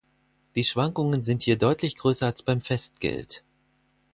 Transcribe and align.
Die 0.55 0.63
Schwankungen 0.63 1.23
sind 1.23 1.43
hier 1.43 1.59
deutlich 1.59 1.95
größer 1.95 2.25
als 2.25 2.41
beim 2.41 2.61
Festgeld. 2.61 3.43